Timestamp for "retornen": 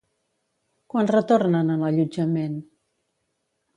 1.11-1.69